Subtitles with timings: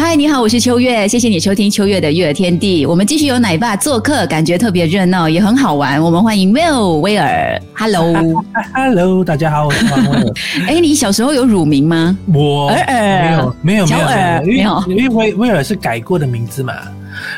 [0.00, 2.86] 嗨，你好，我是秋月，谢谢你收听秋月的育儿天地。
[2.86, 6.00] 我们继续有奶爸做客，感觉特别热闹，也很好玩。
[6.00, 10.32] 我们欢迎 Will 威尔，Hello，Hello， 大家好，我是王威尔。
[10.68, 12.16] 哎，你小时候有乳名吗？
[12.32, 14.06] 我没有，没有，没有
[14.46, 16.74] 没有，因为威威尔是改过的名字嘛。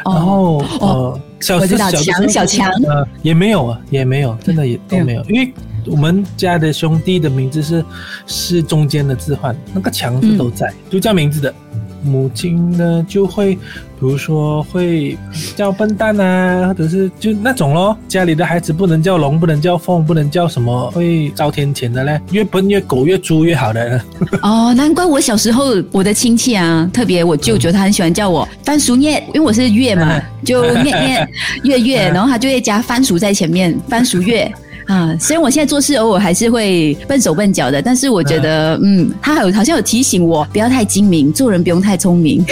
[0.04, 5.50] 然后呃，小小强小强呃也没有啊，也没有，真的也都没有，因为
[5.86, 7.82] 我们家的兄弟的名字是
[8.26, 11.54] 是中间的字换，那个强字都在，就叫名字的。
[12.02, 13.60] 母亲呢就会，比
[14.00, 15.16] 如说会
[15.56, 17.96] 叫笨蛋啊，或者是就那种咯。
[18.08, 22.20] 家里的孩子不能叫龙，不能叫凤，不能叫什么会遭天谴的嘞。
[22.32, 24.00] 越笨越狗越猪越好的。
[24.42, 31.28] 哦，难怪我小时候我的亲戚啊，特别我舅舅他很喜欢叫我番薯叶，因为我是月嘛， 就念念
[31.64, 34.50] 月月，然后他就会加番薯在前面，番薯月。
[34.90, 42.44] 啊，虽然我现在做事偶尔还是会笨手笨脚的，但是我觉得，嗯，他有好像有提醒我不要太精明，做人不用太聪明。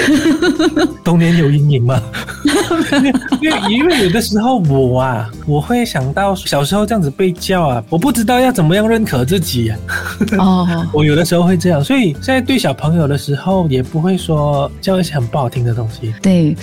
[1.03, 2.01] 童年有阴影吗？
[3.43, 9.73] 因为因为有的时候我啊，我会想到小时候这样子被叫啊，我不知道要怎么样认可自己。
[10.39, 16.15] 哦， 我有的时候会这样，所以现在对小朋友的时候也不会说叫一些很不好听的东西。
[16.23, 16.57] 对，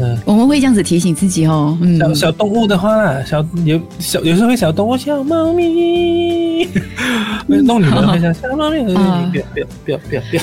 [0.00, 1.76] 嗯，我们会这样子提醒自己哦。
[1.82, 5.17] 嗯，小小动物的话，小有小有时候会小动物叫。
[5.18, 6.68] 小猫咪，
[7.48, 8.92] 弄女儿会像小猫咪，不
[9.36, 10.42] 要不要不要不要不要，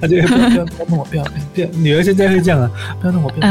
[0.00, 1.66] 他就不要不要不要弄我，不要不要。
[1.72, 2.70] 女儿现在会这样啊，
[3.00, 3.48] 不要弄我，不要。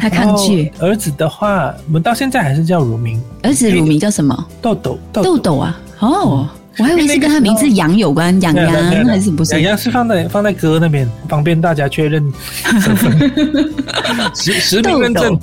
[0.00, 0.70] 他抗拒。
[0.78, 3.20] 儿子的话，我们到现在还是叫乳名。
[3.42, 4.46] 儿子乳名叫什么？
[4.62, 6.48] 豆豆豆豆啊，哦。
[6.78, 9.52] 我还以为是跟他名字杨有关，杨杨还是不是？
[9.52, 12.32] 杨杨是放在放在哥那边，方便大家确认
[12.80, 13.32] 身份，
[14.34, 15.38] 实实名认证。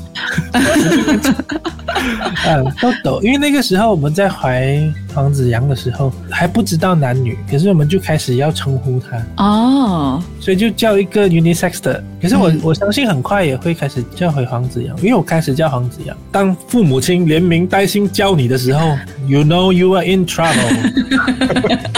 [2.46, 4.78] 嗯，豆豆，因为那个时候我们在怀
[5.14, 12.04] 黄子阳的时候还不知道男女，可是我们就开始要称呼他哦，所以就叫一个 unisex 的。
[12.22, 16.16] 可是我我相信很快也会开始叫回黄子阳，因为我开始叫黄子阳。
[16.32, 20.52] 当父母亲连名带姓叫你的时候，you know you are in trouble。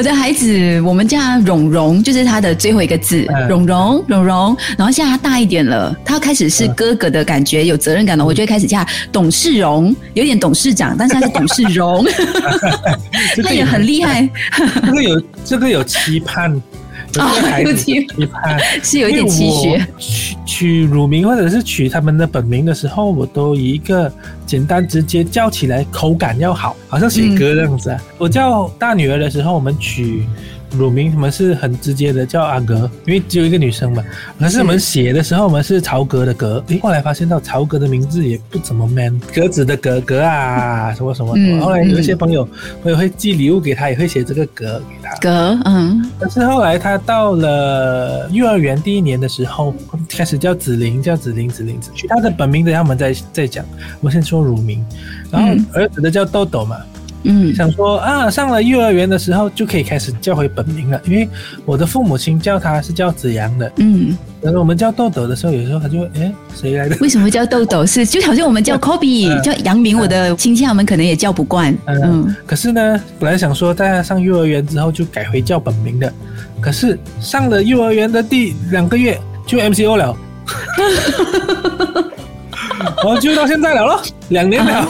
[0.00, 4.56] 我我的孩子，我们叫他蓉蓉，就是他的最后一个字，蓉蓉蓉蓉。
[4.78, 12.02] 然后现在他大一点了，他开始是哥哥的感觉，有责任感了，我就会开始叫董事荣，有点董事长，但是他是董事荣，
[13.44, 14.26] 他也很厉害。
[14.86, 16.50] 这个有这个有期盼。
[17.18, 19.80] 啊，有期盼，是有一点期许。
[19.98, 24.12] 取取乳名或者是取他们的本名的时候，我都以一个
[24.46, 28.00] 简单直接叫起来，口感要好，好像写歌这样子啊。
[28.18, 30.24] 我叫大女儿的时候，我们取。
[30.72, 34.04] 乳名我们是很直接的叫阿格，因为只有一个女生嘛。
[34.38, 36.62] 可是我们写的时候，我们是曹格的格。
[36.68, 41.34] 诶，后来发现到曹格的名字也不怎么 man，格子的格格啊，什么什么。
[41.60, 42.48] 后来有一些朋友
[42.82, 45.16] 会会寄礼物给他，也会写这个格给他。
[45.16, 46.10] 格，嗯。
[46.18, 49.74] 但是后来他到了幼儿园第一年的时候，
[50.08, 51.90] 开始叫子玲，叫子玲子玲子。
[52.08, 53.64] 他的本名等下我们再再讲。
[54.00, 54.84] 我先说乳名，
[55.30, 56.76] 然后儿子的叫豆豆嘛。
[56.78, 56.99] 嗯，
[57.54, 61.28] 想说啊，上了幼儿园的时候就可以开始叫回本名了，因为
[61.64, 63.70] 我的父母亲叫他是叫子阳的。
[63.76, 66.96] 嗯，然后我们叫豆豆的时候，有时候他就哎，谁来的？
[67.00, 67.84] 为什么叫豆豆？
[67.84, 71.76] 是就好像我们叫 Kobe， 叫杨明，我的亲戚他们可能也叫不惯。
[71.86, 76.12] 嗯，可是呢，本来想说大家上幼儿园之后就改回叫本名的，
[76.60, 80.16] 可是上了幼儿园的第两个月就 MCO 了。
[83.04, 84.86] 我就到现在了咯，两年了，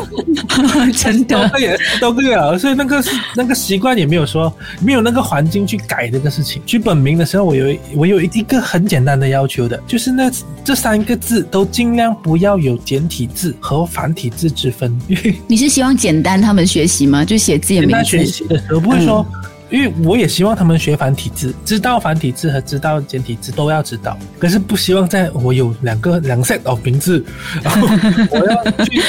[0.96, 3.02] 真的，都也都个月了，所以那个
[3.36, 6.62] 那个习惯也没有说没有那个环境去改这个事情。
[6.66, 10.30] 取本名的时候，我有我有一个很简单的要求的，就是那
[10.64, 14.96] 这三个字都尽量不要有简体字和繁体字之分。
[15.48, 17.24] 你是希望简单他们学习吗？
[17.24, 19.26] 就写字也没学习的时候不会说。
[19.70, 24.18] 因为我也希望他们学繁体字，知道繁体字和知道简体字都要知道。
[24.38, 27.24] 可是不希望在我有两个两 set 哦名字，
[27.62, 27.86] 然后
[28.30, 29.02] 我要去，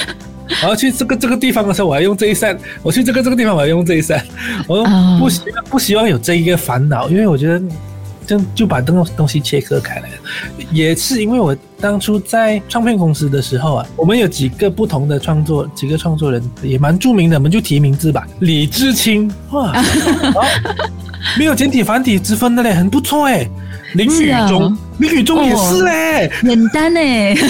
[0.63, 4.21] 我要去这个 这个地方的时候，我要用这一 set；我去这个这个地方，我要用这一 set。
[4.67, 4.85] 我
[5.19, 7.61] 不希不希望有这一个烦恼，因为我觉得。
[8.31, 10.15] 就就把东东西切割开来了，
[10.71, 18.25] 也是因为我当初在唱片公司的时候啊，我们有几个不同的创作，几个创作人也蛮著名的，我们就提名字吧。
[18.39, 19.73] 李志清哇，
[21.37, 23.49] 没有简体繁体之分的嘞，很不错哎。
[23.93, 27.41] 林是啊宇中，林雨中也是嘞，简单欸呢。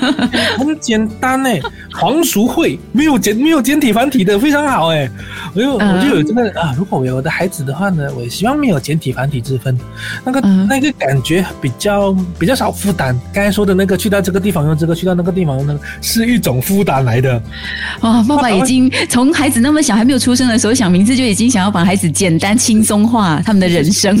[0.58, 1.60] 很简单哎。
[1.92, 5.10] 黄淑慧没有简没有简体繁体的，非常好哎。
[5.54, 9.76] 我就嗯我就有这个啊，如果我有我的孩子的话呢，我也希望没有简体繁体之分，
[10.24, 13.18] 那个嗯那个感觉比较比较少负担。
[13.34, 17.42] 刚才说的那个去到这个地方用这个，去到那个地方用那个，是一种负担来的。
[18.00, 24.16] 哦，爸爸已经从孩子那么小还没有出生的时候想名字，就已经想要把孩子简单轻松化他们的人生。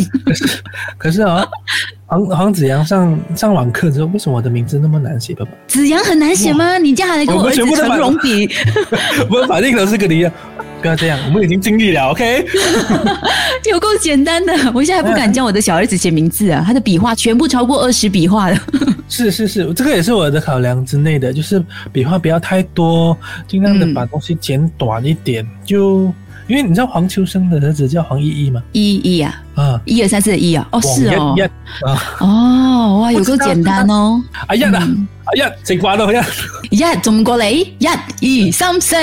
[0.98, 1.46] 可是啊，
[2.06, 5.34] 黄黄子阳上上网课之后，为什么我的名字那么难写？
[5.34, 6.76] 爸爸，子阳很难写吗？
[6.78, 8.48] 你叫他来跟我我儿子们全部都把成荣比，
[9.30, 10.32] 我们反应都是跟你一样，
[10.80, 12.44] 不要这样，我们已经尽力了，OK？
[13.70, 14.52] 有够简单的。
[14.74, 18.58] 我现在还不敢叫我的小儿子写名字啊，他的笔画全部超过二十笔画的。
[19.08, 21.62] 是是是，这个也是我的考量之内的，就是
[21.92, 23.16] 笔画不要太多，
[23.46, 25.46] 尽量的嗯把东西剪短一点。
[25.64, 26.12] 就
[26.50, 28.60] 因为你知道黄秋生的儿子叫黄依依吗？
[28.72, 31.36] 依依啊，啊，一二三四的一啊，哦是哦
[31.86, 34.20] 啊，哦哇，有够简单哦。
[34.48, 34.80] 哎呀啦，
[35.26, 36.26] 哎呀，整瓜了呀，
[36.70, 38.96] 一中過嚟，一二三四。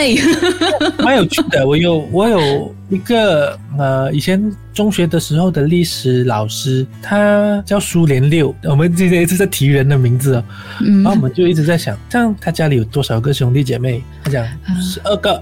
[1.02, 1.66] 蛮有趣的。
[1.66, 8.54] 我有我有一个呃，以前中学的时候的历史老师，他叫苏联六。
[8.64, 10.44] 我们今天一直在提人的名字哦，
[10.82, 14.04] 嗯然后我们就一直在想，这样他家里有多少个兄弟姐妹？
[14.22, 14.46] 他讲
[14.82, 15.42] 十二个，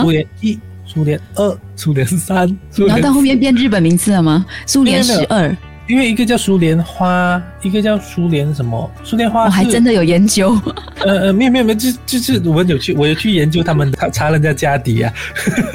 [0.00, 0.58] 苏，联一、
[0.92, 4.44] 苏联二、苏联三、苏联然后到后面变日本名字了吗？
[4.66, 5.56] 苏联十二，
[5.88, 8.90] 因为一个叫苏联花，一个叫苏联什么？
[9.04, 10.58] 苏联花我是还真的有研究。
[11.04, 15.12] 呃呃没有没有没有，就就是我们有去我有去研究他们查查人家家底啊，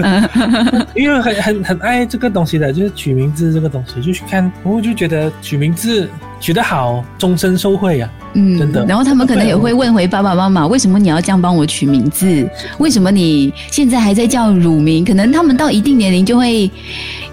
[0.96, 8.10] 因为很很很爱这个东西的，就是取名字这个东西，就去看，我就觉得取名字取得好，终身受惠啊。
[8.34, 12.50] 嗯，真的然后他们可能也会问回爸爸妈妈，为什么你要这样帮我取名字？
[12.78, 15.04] 为什么你现在还在叫乳名？
[15.04, 16.70] 可能他们到一定年龄就会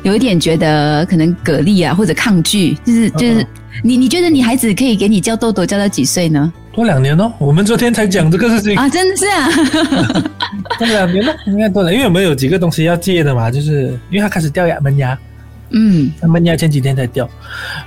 [0.03, 3.47] 有一点觉得可能蛤蜊啊，或者抗拒，就是就是嗯
[3.82, 6.53] 你你觉得你孩子可以给你叫豆豆叫到几岁呢？
[6.73, 9.49] 多两年哦，我们昨天才讲这个事情，啊，真的是啊，
[10.79, 15.17] 多两年了，应该多了，因为我们有几个东西要戒的嘛，就是因为他开始掉牙门牙，
[15.71, 17.29] 嗯他门牙前几天才掉，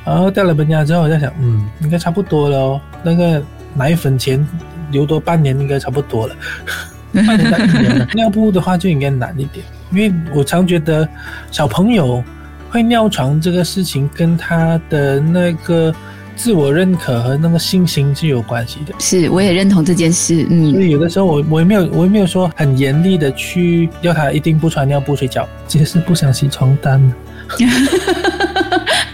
[0.06, 2.82] 然后掉了门牙之后，我在想，嗯，应该差不多了哦。
[3.04, 3.44] 那个
[3.76, 4.46] 奶粉钱
[4.92, 6.36] 留多半年应该差不多了，
[7.14, 8.08] 半年到一年了。
[8.14, 11.08] 尿布的话就应该难一点，因为我常觉得
[11.52, 12.24] 小朋友
[12.70, 15.94] 会尿床这个事情跟他的那个
[16.36, 18.94] 自我认可和那个信心是有关系的。
[19.00, 20.46] 是，我也认同这件事。
[20.50, 27.16] 嗯所嗯，以有的时候我我也没有我也没有说很严厉的去要他一定不穿尿布睡觉，这是不想洗床单的。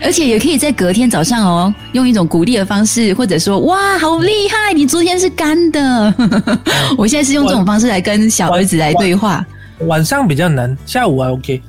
[0.01, 6.13] 而且也可以在隔天早上哦，用一种鼓励的方式，或者说哇，好厉害，你昨天是干的。
[6.97, 9.45] 我现在是用这种方式来跟小儿子来对话。
[9.87, 11.61] 晚上比较难，下午还 OK。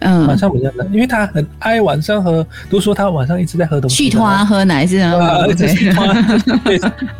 [0.00, 4.04] 晚嗯，上比较难，因为他很爱晚上喝，都说他晚上一直在喝东西。
[4.04, 5.54] 续托啊，喝奶是啊，啊而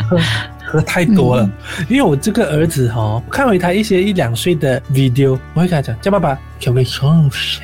[0.08, 0.20] 喝
[0.64, 1.50] 喝太多了。
[1.88, 7.60] 因为我这个儿子哈、哦，看回他一些一两岁的 video，我会跟他讲，叫爸爸可不可以休息？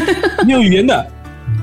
[0.46, 1.06] 没有语言的，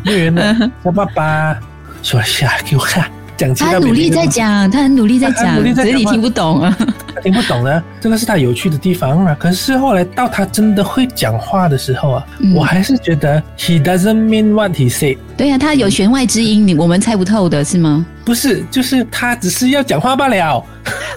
[0.04, 1.60] 没有语言的，叫爸爸
[2.01, 6.78] 说下给我看，讲其他他努力在讲，他很努力在讲他很努力，在讲只是你听不懂啊。
[7.14, 9.36] 他 听不懂呢，这个是他有趣的地方啊。
[9.40, 15.18] 可是后来到他真的会讲话的时候啊，嗯我还是觉得 he doesn't mean what he say。
[15.38, 18.06] 对呀、啊，他有弦外之音，你我们猜不透的是吗？
[18.24, 20.64] 不是，就是他只是要讲话罢了。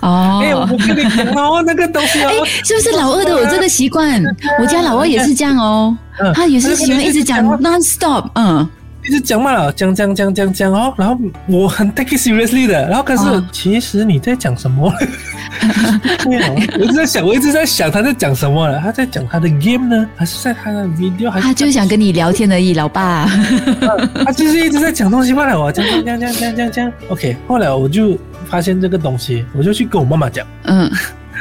[0.03, 2.31] 哦， 哎、我跟你讲哦， 那个东西哦，
[2.65, 4.23] 是不是老二都有这个习惯？
[4.61, 8.69] 我家老二也是这样哦，嗯他也是喜欢一直讲 non stop，嗯，
[9.05, 14.93] 一直讲嘛了，讲讲讲讲讲哦，然后我很 take it seriously 的，然后可是哦其实你在讲什么？
[16.26, 18.78] 我一直在想，我一直在想他在讲什么了？
[18.81, 21.31] 他在讲他的 game 呢，还是在他的 video？
[21.31, 23.26] 还是他就想跟你聊天而已，老爸。
[24.24, 25.58] 他就是一直在讲东西罢了。
[25.58, 27.36] 我讲讲讲讲讲讲讲，OK。
[27.46, 30.90] 后来我就发现这个东西，我就去跟我妈妈讲，嗯，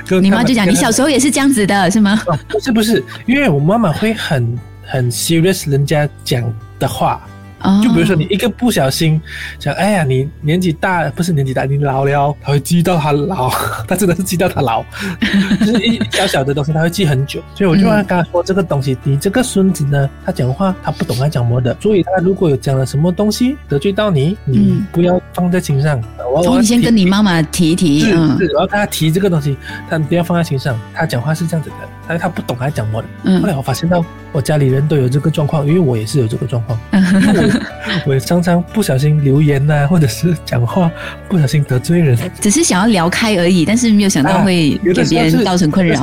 [0.07, 2.21] 跟你妈就讲你小时候也是这样子的，是吗？
[2.27, 6.41] 哦，不是不是，因为我妈妈会很很 serious 人家讲
[6.79, 7.21] 的话，
[7.61, 9.19] 哦就比如说你一个不小心
[9.59, 13.49] 想，哎呀，你年纪大不是年纪大，你老了，他会记到他老，
[13.87, 14.83] 他真的是记到他老，
[15.59, 26.01] 就是一小小的东西他会记很久，所以我就跟他说这个东西，你这个孙子呢，他讲话他不懂他讲么的，所以他如果有讲了什么东西得罪到你，你嗯不要放在心上。
[26.33, 29.57] 我从你先跟你妈妈提一提，是嗯是，我要跟他提这个东西，
[29.89, 30.79] 他不要放在心上。
[30.93, 33.07] 他讲话是这样子的，但是他不懂他讲么的。
[33.39, 36.77] 后来嗯我发现到我家里人都有这个状况，因为我也是有这个状况。
[38.05, 40.91] 我常常不小心留言呐、或者是讲话
[41.29, 42.17] 不小心得罪人。
[42.39, 46.01] 只是想要聊开而已，但是没有想到会给别人造成困扰。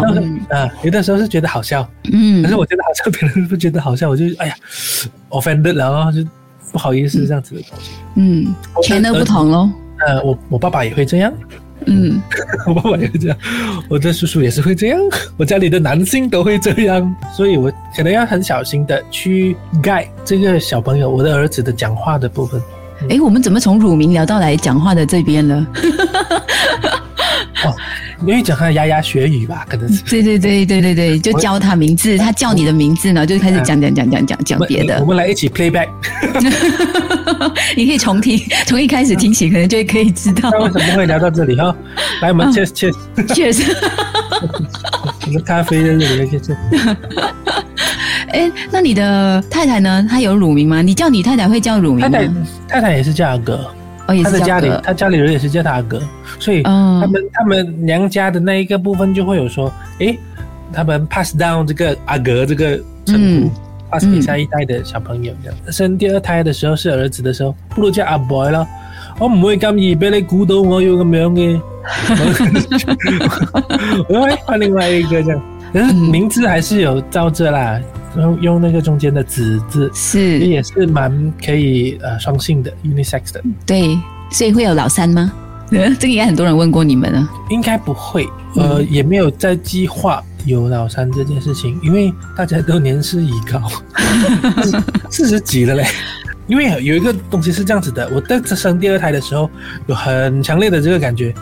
[0.51, 4.55] 啊，有的时候是觉得好笑，嗯可是我觉得好笑，别人不觉得好笑，我就哎呀
[5.31, 6.25] ，offended 了哦，就
[6.73, 7.91] 不好意思这样子的东西。
[8.17, 9.71] 嗯，全都不同咯。
[10.07, 11.33] 呃，我我爸爸也会这样，
[11.87, 12.21] 嗯，
[12.67, 13.37] 我爸爸也会这样，
[13.89, 14.99] 我的叔叔也是会这样，
[15.37, 22.61] 我家里的男性都会这样，所以我可能要很小心的去 guide 这个小朋友，我的儿子的讲话的部分。
[23.09, 25.67] 诶，我们怎么从乳名聊到来讲话的这边了？
[27.65, 27.75] 哦，
[28.27, 30.03] 因为讲他牙牙学语吧，可能是。
[30.05, 35.89] 对对对对对对，就教他名字，他叫你的名字呢，就开始讲讲讲讲讲讲别的我们来一起 playback。
[37.77, 40.51] 你可以重听，从一开始听起，可能就可以知道。
[40.51, 41.75] 那为什么会聊到这里哈？
[42.23, 42.91] 来，我们切切，
[43.35, 43.75] 确实，
[45.27, 46.57] 我们咖啡在这里切切。
[48.29, 50.07] 哎，那你的太太呢？
[50.09, 50.83] 她有乳名吗？
[50.83, 52.19] 你叫你太太会叫乳名吗？
[52.19, 52.33] 太太
[52.69, 53.71] 太太也是叫阿哥，
[54.09, 56.03] 哦，也是叫他的家里哥，他家里人也是叫他阿哥，
[56.39, 60.19] 所以嗯他们他们娘家的那一个部分就会有说，诶，
[60.73, 63.47] 他们 pass down 这个阿格这个称呼。
[63.47, 63.51] 嗯
[63.91, 68.67] pass 给下一代的小朋友，这样生第二胎的时候是儿子的时候，不如叫阿 boy 咯。
[69.21, 71.61] 我唔会咁易俾你估到我要咁樣嘅，
[74.09, 75.41] 我會換另外一個這樣。
[75.73, 77.81] 可是名字还是有照着啦，
[78.17, 83.41] 用用那个中间的子字，是也是蛮可以呃双性的 unisex 的。
[83.65, 83.97] 对，
[84.33, 85.33] 所以会有老三吗？
[85.99, 87.29] 这个应该很多人问过你们了。
[87.51, 93.61] 应该不会，呃，也没有在计划有老三这件事情，因为大家都年事已高，
[95.11, 95.85] 四十几了嘞。
[96.47, 99.49] 因为有一个东西是这样子的，我在生第二胎的时候
[99.87, 101.35] 有很强烈的这个感觉。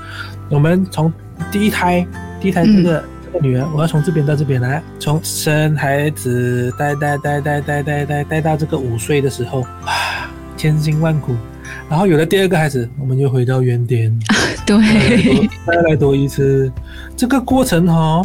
[0.48, 1.12] 我们从
[1.50, 2.06] 第一胎，
[2.40, 11.34] 第一胎这个、这个女儿，我要从这边到这边来，从生孩子带带带带带带带带到这个五岁的时候，啊，千辛万苦。
[11.92, 14.10] 然后有了第二个孩子，我们又回到原点。
[14.64, 16.72] 对，再来多一次，
[17.14, 18.22] 这个过程哈、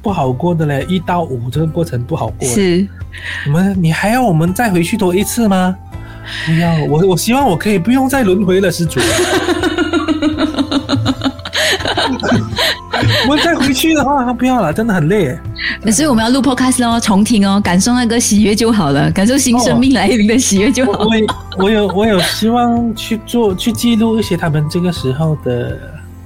[0.00, 2.48] 不好过的嘞，一到五这个过程不好过。
[2.48, 2.88] 是，
[3.44, 5.76] 我们你还要我们再回去多一次吗？
[6.46, 8.98] 不要，我我希望我可以不用再轮回了，施主。
[13.28, 15.36] 我们再回去的话，不要了，真的很累。
[15.90, 20.92] 所以我们要录 podcast 哦，重听哦，感受那个喜悦就好了，感受新生命来临的喜悦就好。
[20.92, 21.26] 了我也
[21.58, 25.78] 我有我有希望去做去记录一些他们这个时候的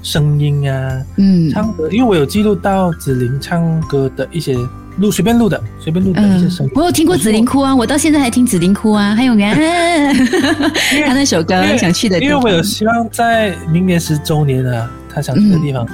[0.02, 4.56] 声音啊，嗯唱歌，因为我有记录到子琳唱歌的一些
[4.98, 6.72] 录随便录的随便录的一些声音。
[6.74, 9.54] 我有听过紫菱哭啊，我到现在还听紫菱哭啊，还有啊，
[11.06, 15.86] 他那首歌想去的地方，因为我有希望在明年十周年啊，他想去的地方，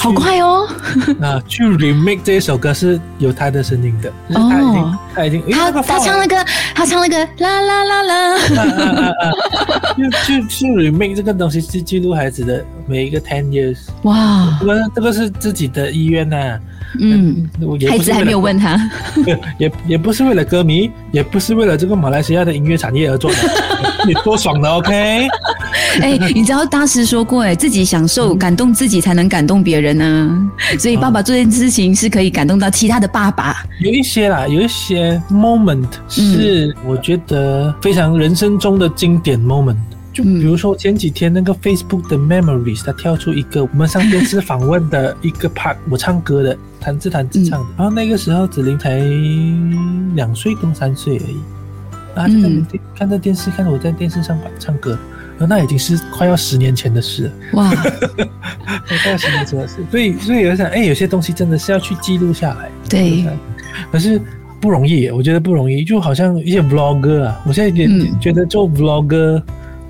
[0.00, 0.66] 好快哦，
[1.20, 4.98] 啊，去 remake 这一首歌是有他的声音的，就是他已经、哦。
[5.14, 8.38] 他已经，他那个他唱那个他唱那个啦啦啦啦，
[10.24, 16.58] 去去 remake 这个东西是记录孩子的每一个 ten years，哇，这个这个是自己的意愿呐、
[17.00, 17.48] 嗯，
[17.88, 18.78] 孩子还没有问他，
[19.58, 23.36] 也也不是为了歌迷，也不是为了这个马来西亚的音乐产业而做的，
[24.06, 25.26] 你多爽的，OK？
[26.00, 30.50] 哎，你知道大师说过，哎，自己享受感动自己，才能感动别人啊。
[30.78, 33.64] 所以爸爸做这件事情是可以感动到其他的爸爸。
[33.80, 39.76] 有一些啦，有一些 moment 是我觉得非常人生中的经典 moment。
[40.12, 47.66] 就比如说前几天那个 Facebook 的 Memories，它跳出一个我们上电视访问的一个 part，我唱歌的，弹自弹自唱的。
[47.76, 48.98] 然后那个时候子琳才
[50.16, 51.36] 两岁跟三岁而已，
[52.18, 54.98] 然后他就在嗯电看着电视，看着我在电视上唱歌，
[55.38, 57.30] 然后那已经是快要十年前的事了。
[57.52, 57.70] 哇，
[59.02, 62.68] 快要十年前的事，所以所以我想，哎，有些东西真的是要去记录下来。
[62.88, 63.24] 对，
[63.92, 64.20] 可是
[64.60, 68.18] 不容易，我觉得不容易，就好像一些 vlogger 啊，我现在也嗯。
[68.20, 69.40] 觉得做 vlogger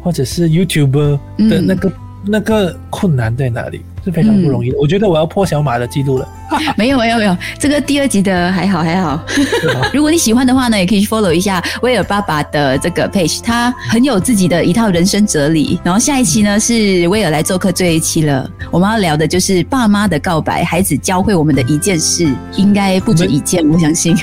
[0.02, 1.66] 或者是 YouTuber 的嗯。
[1.66, 1.92] 那个、
[2.26, 4.78] 那个困难在哪里，是非常不容易的。
[4.80, 6.26] 我觉得我要破小马的记录了。
[6.78, 9.22] 没有没有没有，这个第二集的还好还好。
[9.92, 15.78] 如果你喜欢的话呢，也可以去 follow 一下威尔爸爸的这个 page，他很有自己的一套人生哲理。
[15.84, 24.16] 然后下一期呢是威尔来做客这一期了，我们要聊的就是爸妈的告白，孩子教会我们的一件事，应该不止一件， 我相信。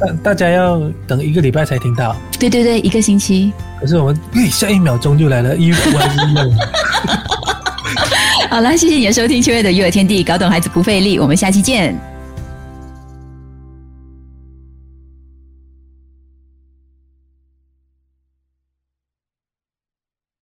[0.00, 3.52] 大大家要等一个礼拜才听到，对对对，一个星期。
[3.80, 6.50] 可是我们哎下一秒钟就来了，衣服还是一样。
[8.52, 11.98] 好了，谢谢你的收听，秋月的育儿天地，搞懂孩子不费力，我们下期见。